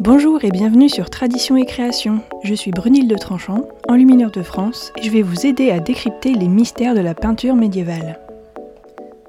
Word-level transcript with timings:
Bonjour 0.00 0.44
et 0.44 0.50
bienvenue 0.50 0.88
sur 0.88 1.08
Tradition 1.08 1.56
et 1.56 1.64
Création. 1.64 2.20
Je 2.42 2.54
suis 2.54 2.72
Brunilde 2.72 3.10
de 3.10 3.16
Tranchant, 3.16 3.68
enlumineur 3.88 4.30
de 4.30 4.42
France, 4.42 4.92
et 4.98 5.02
je 5.02 5.10
vais 5.10 5.22
vous 5.22 5.46
aider 5.46 5.70
à 5.70 5.80
décrypter 5.80 6.34
les 6.34 6.48
mystères 6.48 6.94
de 6.94 7.00
la 7.00 7.14
peinture 7.14 7.54
médiévale. 7.54 8.20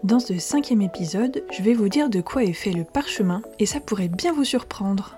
Dans 0.04 0.20
ce 0.20 0.38
cinquième 0.38 0.82
épisode, 0.82 1.43
je 1.52 1.64
vais 1.64 1.73
vous 1.73 1.88
dire 1.88 2.09
de 2.09 2.20
quoi 2.20 2.43
est 2.43 2.54
fait 2.54 2.71
le 2.71 2.84
parchemin, 2.84 3.41
et 3.59 3.66
ça 3.66 3.80
pourrait 3.80 4.09
bien 4.09 4.34
vous 4.34 4.43
surprendre. 4.43 5.16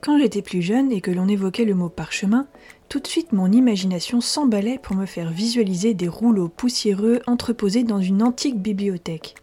Quand 0.00 0.18
j'étais 0.18 0.42
plus 0.42 0.62
jeune 0.62 0.90
et 0.90 1.00
que 1.00 1.10
l'on 1.10 1.28
évoquait 1.28 1.64
le 1.64 1.74
mot 1.74 1.88
parchemin, 1.88 2.46
tout 2.88 2.98
de 2.98 3.06
suite 3.06 3.32
mon 3.32 3.52
imagination 3.52 4.20
s'emballait 4.20 4.80
pour 4.82 4.96
me 4.96 5.06
faire 5.06 5.30
visualiser 5.30 5.94
des 5.94 6.08
rouleaux 6.08 6.48
poussiéreux 6.48 7.20
entreposés 7.26 7.84
dans 7.84 8.00
une 8.00 8.22
antique 8.22 8.60
bibliothèque. 8.60 9.36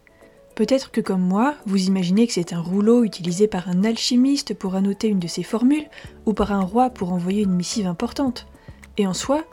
Peut-être 0.60 0.90
que 0.90 1.00
comme 1.00 1.22
moi, 1.22 1.54
vous 1.64 1.86
imaginez 1.86 2.26
que 2.26 2.34
c'est 2.34 2.52
un 2.52 2.60
rouleau 2.60 3.02
utilisé 3.02 3.48
par 3.48 3.70
un 3.70 3.82
alchimiste 3.82 4.52
pour 4.52 4.74
annoter 4.74 5.08
une 5.08 5.18
de 5.18 5.26
ses 5.26 5.42
formules, 5.42 5.88
ou 6.26 6.34
par 6.34 6.52
un 6.52 6.60
roi 6.60 6.90
pour 6.90 7.14
envoyer 7.14 7.44
une 7.44 7.54
missive 7.54 7.86
importante. 7.86 8.46
Et 8.98 9.06
en 9.06 9.14
soi, 9.14 9.44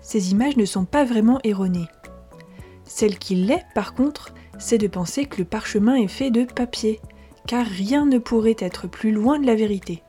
ces 0.00 0.32
images 0.32 0.56
ne 0.56 0.64
sont 0.64 0.86
pas 0.86 1.04
vraiment 1.04 1.38
erronées. 1.44 1.88
Celle 2.84 3.18
qui 3.18 3.34
l'est, 3.34 3.66
par 3.74 3.92
contre, 3.92 4.32
c'est 4.58 4.78
de 4.78 4.86
penser 4.86 5.26
que 5.26 5.36
le 5.36 5.44
parchemin 5.44 5.96
est 5.96 6.08
fait 6.08 6.30
de 6.30 6.44
papier, 6.44 6.98
car 7.46 7.66
rien 7.66 8.06
ne 8.06 8.16
pourrait 8.16 8.56
être 8.58 8.88
plus 8.88 9.12
loin 9.12 9.38
de 9.38 9.44
la 9.44 9.54
vérité. 9.54 10.02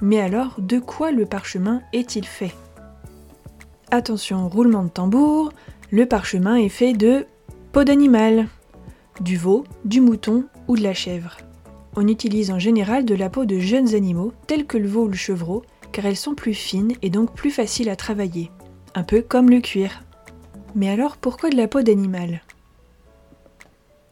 Mais 0.00 0.20
alors, 0.20 0.60
de 0.60 0.78
quoi 0.78 1.10
le 1.10 1.26
parchemin 1.26 1.82
est-il 1.92 2.24
fait? 2.24 2.54
Attention, 3.90 4.48
roulement 4.48 4.84
de 4.84 4.90
tambour, 4.90 5.52
le 5.90 6.06
parchemin 6.06 6.54
est 6.54 6.68
fait 6.68 6.92
de 6.92 7.26
peau 7.72 7.82
d'animal 7.82 8.46
du 9.22 9.36
veau, 9.36 9.64
du 9.84 10.00
mouton 10.00 10.44
ou 10.68 10.76
de 10.76 10.82
la 10.82 10.94
chèvre. 10.94 11.38
On 11.94 12.08
utilise 12.08 12.50
en 12.50 12.58
général 12.58 13.04
de 13.04 13.14
la 13.14 13.30
peau 13.30 13.44
de 13.44 13.58
jeunes 13.58 13.94
animaux 13.94 14.32
tels 14.46 14.66
que 14.66 14.78
le 14.78 14.88
veau 14.88 15.04
ou 15.04 15.08
le 15.08 15.14
chevreau 15.14 15.62
car 15.92 16.06
elles 16.06 16.16
sont 16.16 16.34
plus 16.34 16.54
fines 16.54 16.94
et 17.02 17.10
donc 17.10 17.34
plus 17.34 17.50
faciles 17.50 17.90
à 17.90 17.96
travailler, 17.96 18.50
un 18.94 19.02
peu 19.02 19.22
comme 19.22 19.50
le 19.50 19.60
cuir. 19.60 20.02
Mais 20.74 20.88
alors 20.88 21.18
pourquoi 21.18 21.50
de 21.50 21.56
la 21.56 21.68
peau 21.68 21.82
d'animal? 21.82 22.42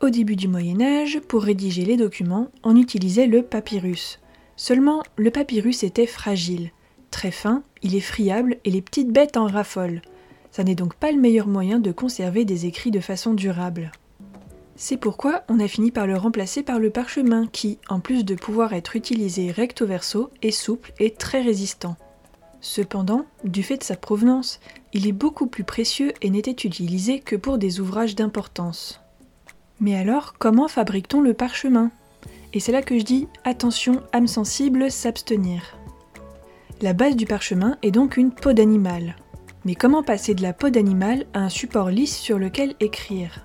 Au 0.00 0.10
début 0.10 0.36
du 0.36 0.48
Moyen 0.48 0.80
Âge, 0.80 1.20
pour 1.20 1.42
rédiger 1.42 1.84
les 1.84 1.96
documents, 1.96 2.48
on 2.62 2.76
utilisait 2.76 3.26
le 3.26 3.42
papyrus. 3.42 4.20
Seulement, 4.56 5.02
le 5.16 5.30
papyrus 5.30 5.82
était 5.82 6.06
fragile, 6.06 6.70
très 7.10 7.30
fin, 7.30 7.62
il 7.82 7.94
est 7.94 8.00
friable 8.00 8.58
et 8.64 8.70
les 8.70 8.82
petites 8.82 9.10
bêtes 9.10 9.36
en 9.36 9.46
raffolent. 9.46 10.02
Ça 10.50 10.64
n'est 10.64 10.74
donc 10.74 10.94
pas 10.94 11.12
le 11.12 11.20
meilleur 11.20 11.46
moyen 11.46 11.78
de 11.80 11.92
conserver 11.92 12.44
des 12.44 12.66
écrits 12.66 12.90
de 12.90 13.00
façon 13.00 13.34
durable. 13.34 13.92
C'est 14.82 14.96
pourquoi 14.96 15.42
on 15.50 15.60
a 15.60 15.68
fini 15.68 15.90
par 15.90 16.06
le 16.06 16.16
remplacer 16.16 16.62
par 16.62 16.78
le 16.78 16.88
parchemin 16.88 17.46
qui, 17.46 17.78
en 17.90 18.00
plus 18.00 18.24
de 18.24 18.34
pouvoir 18.34 18.72
être 18.72 18.96
utilisé 18.96 19.50
recto 19.50 19.84
verso, 19.84 20.30
est 20.40 20.52
souple 20.52 20.94
et 20.98 21.12
très 21.12 21.42
résistant. 21.42 21.96
Cependant, 22.62 23.26
du 23.44 23.62
fait 23.62 23.76
de 23.76 23.84
sa 23.84 23.96
provenance, 23.96 24.58
il 24.94 25.06
est 25.06 25.12
beaucoup 25.12 25.46
plus 25.46 25.64
précieux 25.64 26.14
et 26.22 26.30
n'était 26.30 26.66
utilisé 26.66 27.20
que 27.20 27.36
pour 27.36 27.58
des 27.58 27.78
ouvrages 27.78 28.14
d'importance. 28.14 29.02
Mais 29.80 29.96
alors, 29.96 30.32
comment 30.38 30.66
fabrique-t-on 30.66 31.20
le 31.20 31.34
parchemin? 31.34 31.90
Et 32.54 32.58
c'est 32.58 32.72
là 32.72 32.80
que 32.80 32.98
je 32.98 33.04
dis 33.04 33.28
attention, 33.44 34.02
âme 34.14 34.28
sensible, 34.28 34.90
s'abstenir. 34.90 35.76
La 36.80 36.94
base 36.94 37.16
du 37.16 37.26
parchemin 37.26 37.76
est 37.82 37.90
donc 37.90 38.16
une 38.16 38.32
peau 38.32 38.54
d'animal. 38.54 39.16
Mais 39.66 39.74
comment 39.74 40.02
passer 40.02 40.34
de 40.34 40.40
la 40.40 40.54
peau 40.54 40.70
d'animal 40.70 41.26
à 41.34 41.40
un 41.40 41.50
support 41.50 41.90
lisse 41.90 42.16
sur 42.16 42.38
lequel 42.38 42.76
écrire? 42.80 43.44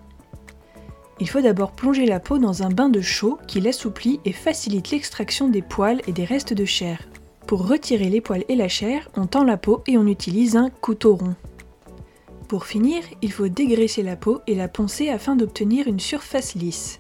Il 1.20 1.30
faut 1.30 1.42
d'abord 1.42 1.72
plonger 1.72 2.06
la 2.06 2.20
peau 2.20 2.38
dans 2.38 2.64
un 2.64 2.70
bain 2.70 2.90
de 2.90 3.02
chaux 3.02 3.38
qui 3.48 3.62
l'assouplit 3.62 4.20
et 4.26 4.34
facilite 4.34 4.92
l'extraction 4.92 5.48
des 5.48 5.62
poils 5.62 6.02
et 6.08 6.12
des 6.12 6.26
restes 6.26 6.54
de 6.54 6.66
chair. 6.66 7.00
Pour 7.48 7.68
retirer 7.68 8.10
les 8.10 8.22
poils 8.22 8.44
et 8.50 8.56
la 8.56 8.68
chair, 8.68 9.10
on 9.16 9.28
tend 9.28 9.44
la 9.44 9.58
peau 9.58 9.82
et 9.88 9.98
on 9.98 10.08
utilise 10.08 10.56
un 10.56 10.70
couteau 10.70 11.16
rond. 11.16 11.36
Pour 12.48 12.66
finir, 12.66 13.04
il 13.22 13.32
faut 13.32 13.48
dégraisser 13.48 14.04
la 14.04 14.16
peau 14.16 14.40
et 14.46 14.56
la 14.56 14.68
poncer 14.68 15.10
afin 15.10 15.36
d'obtenir 15.36 15.88
une 15.88 16.00
surface 16.00 16.56
lisse. 16.56 17.00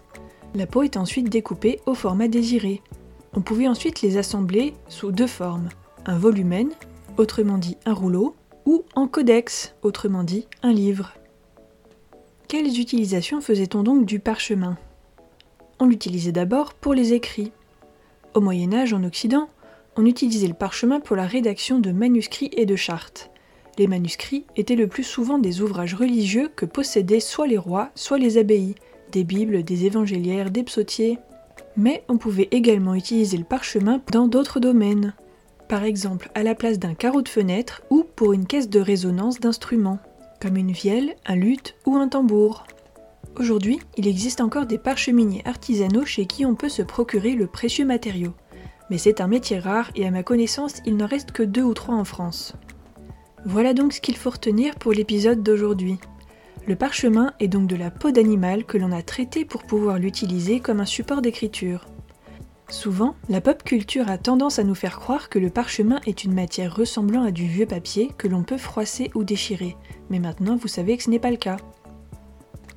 La 0.53 0.65
peau 0.65 0.83
est 0.83 0.97
ensuite 0.97 1.29
découpée 1.29 1.79
au 1.85 1.93
format 1.93 2.27
désiré. 2.27 2.81
On 3.33 3.41
pouvait 3.41 3.67
ensuite 3.67 4.01
les 4.01 4.17
assembler 4.17 4.73
sous 4.87 5.11
deux 5.11 5.27
formes, 5.27 5.69
un 6.05 6.17
volumen, 6.17 6.69
autrement 7.17 7.57
dit 7.57 7.77
un 7.85 7.93
rouleau, 7.93 8.35
ou 8.65 8.83
en 8.95 9.07
codex, 9.07 9.75
autrement 9.81 10.23
dit 10.23 10.47
un 10.63 10.71
livre. 10.71 11.13
Quelles 12.47 12.79
utilisations 12.79 13.41
faisait-on 13.41 13.81
donc 13.81 14.05
du 14.05 14.19
parchemin? 14.19 14.77
On 15.79 15.87
l'utilisait 15.87 16.31
d'abord 16.31 16.75
pour 16.75 16.93
les 16.93 17.13
écrits. 17.13 17.51
Au 18.35 18.39
Moyen 18.39 18.71
Âge, 18.71 18.93
en 18.93 19.03
Occident, 19.03 19.49
on 19.95 20.05
utilisait 20.05 20.47
le 20.47 20.53
parchemin 20.53 20.99
pour 20.99 21.15
la 21.15 21.25
rédaction 21.25 21.79
de 21.79 21.91
manuscrits 21.91 22.51
et 22.55 22.67
de 22.67 22.75
chartes. 22.75 23.31
Les 23.79 23.87
manuscrits 23.87 24.45
étaient 24.55 24.75
le 24.75 24.87
plus 24.87 25.03
souvent 25.03 25.39
des 25.39 25.61
ouvrages 25.61 25.95
religieux 25.95 26.51
que 26.55 26.67
possédaient 26.67 27.19
soit 27.19 27.47
les 27.47 27.57
rois, 27.57 27.89
soit 27.95 28.19
les 28.19 28.37
abbayes, 28.37 28.75
des 29.11 29.23
bibles, 29.23 29.63
des 29.63 29.85
évangéliaires, 29.85 30.51
des 30.51 30.63
psautiers. 30.63 31.17
Mais 31.75 32.03
on 32.09 32.17
pouvait 32.17 32.49
également 32.51 32.93
utiliser 32.93 33.37
le 33.37 33.43
parchemin 33.43 34.01
dans 34.11 34.27
d'autres 34.27 34.59
domaines, 34.59 35.15
par 35.67 35.83
exemple 35.83 36.29
à 36.35 36.43
la 36.43 36.53
place 36.53 36.77
d'un 36.77 36.93
carreau 36.93 37.23
de 37.23 37.29
fenêtre 37.29 37.81
ou 37.89 38.05
pour 38.15 38.33
une 38.33 38.45
caisse 38.45 38.69
de 38.69 38.79
résonance 38.79 39.39
d'instruments 39.39 39.99
comme 40.41 40.57
une 40.57 40.71
vielle, 40.71 41.15
un 41.25 41.35
luth 41.35 41.75
ou 41.85 41.95
un 41.95 42.07
tambour. 42.07 42.65
Aujourd'hui, 43.37 43.79
il 43.97 44.07
existe 44.07 44.41
encore 44.41 44.65
des 44.65 44.77
parcheminiers 44.77 45.41
artisanaux 45.45 46.05
chez 46.05 46.25
qui 46.25 46.45
on 46.45 46.55
peut 46.55 46.69
se 46.69 46.81
procurer 46.81 47.33
le 47.33 47.47
précieux 47.47 47.85
matériau. 47.85 48.33
Mais 48.89 48.97
c'est 48.97 49.21
un 49.21 49.27
métier 49.27 49.59
rare 49.59 49.91
et 49.95 50.05
à 50.05 50.11
ma 50.11 50.23
connaissance, 50.23 50.81
il 50.85 50.95
n'en 50.97 51.07
reste 51.07 51.31
que 51.31 51.43
deux 51.43 51.63
ou 51.63 51.73
trois 51.73 51.95
en 51.95 52.05
France. 52.05 52.53
Voilà 53.45 53.73
donc 53.73 53.93
ce 53.93 54.01
qu'il 54.01 54.17
faut 54.17 54.29
retenir 54.29 54.75
pour 54.75 54.93
l'épisode 54.93 55.43
d'aujourd'hui. 55.43 55.97
Le 56.67 56.75
parchemin 56.75 57.33
est 57.39 57.47
donc 57.47 57.67
de 57.67 57.75
la 57.75 57.91
peau 57.91 58.11
d'animal 58.11 58.65
que 58.65 58.77
l'on 58.77 58.91
a 58.91 59.03
traité 59.03 59.45
pour 59.45 59.63
pouvoir 59.63 59.99
l'utiliser 59.99 60.59
comme 60.59 60.79
un 60.79 60.85
support 60.85 61.21
d'écriture. 61.21 61.85
Souvent, 62.69 63.15
la 63.29 63.41
pop 63.41 63.63
culture 63.63 64.09
a 64.09 64.17
tendance 64.17 64.57
à 64.57 64.63
nous 64.63 64.73
faire 64.73 64.99
croire 64.99 65.29
que 65.29 65.37
le 65.37 65.51
parchemin 65.51 65.99
est 66.07 66.23
une 66.23 66.33
matière 66.33 66.75
ressemblant 66.75 67.23
à 67.23 67.31
du 67.31 67.45
vieux 67.45 67.67
papier 67.67 68.11
que 68.17 68.27
l'on 68.27 68.43
peut 68.43 68.57
froisser 68.57 69.11
ou 69.13 69.23
déchirer, 69.23 69.75
mais 70.09 70.19
maintenant 70.19 70.55
vous 70.55 70.67
savez 70.67 70.97
que 70.97 71.03
ce 71.03 71.11
n'est 71.11 71.19
pas 71.19 71.29
le 71.29 71.37
cas. 71.37 71.57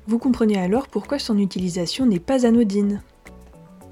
Vous 0.05 0.19
comprenez 0.19 0.59
alors 0.59 0.87
pourquoi 0.87 1.17
son 1.17 1.37
utilisation 1.37 2.05
n'est 2.05 2.19
pas 2.19 2.45
anodine. 2.45 3.01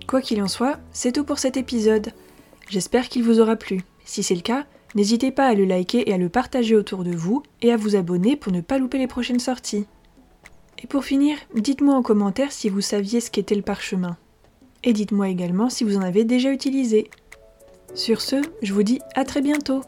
Quoi 0.08 0.22
qu'il 0.22 0.42
en 0.42 0.48
soit, 0.48 0.80
c'est 0.92 1.12
tout 1.12 1.24
pour 1.24 1.40
cet 1.40 1.58
épisode. 1.58 2.14
J'espère 2.70 3.10
qu'il 3.10 3.24
vous 3.24 3.40
aura 3.40 3.56
plu. 3.56 3.82
Si 4.06 4.24
c'est 4.24 4.36
le 4.36 4.42
cas, 4.42 4.66
n'hésitez 4.94 5.32
pas 5.32 5.48
à 5.48 5.54
le 5.54 5.66
liker 5.66 6.10
et 6.10 6.14
à 6.14 6.18
le 6.18 6.30
partager 6.30 6.76
autour 6.76 7.04
de 7.04 7.16
vous 7.16 7.44
et 7.62 7.72
à 7.72 7.78
vous 7.78 7.96
abonner 7.96 8.36
pour 8.36 8.54
ne 8.54 8.62
pas 8.62 8.78
louper 8.78 9.00
les 9.00 9.08
prochaines 9.08 9.40
sorties. 9.40 9.88
Et 10.82 10.88
pour 10.88 11.04
finir, 11.04 11.38
dites-moi 11.56 11.96
en 11.96 12.04
commentaire 12.04 12.52
si 12.52 12.70
vous 12.70 12.82
saviez 12.82 13.20
ce 13.20 13.32
qu'était 13.32 13.56
le 13.56 13.64
parchemin 13.64 14.16
et 14.84 14.94
dites-moi 14.94 15.30
également 15.30 15.70
si 15.70 15.84
vous 15.84 15.98
en 15.98 16.02
avez 16.02 16.24
déjà 16.24 16.52
utilisé. 16.52 17.10
Sur 17.94 18.22
ce, 18.22 18.42
je 18.62 18.74
vous 18.74 18.84
dis 18.84 19.00
à 19.16 19.26
très 19.26 19.42
bientôt 19.42 19.82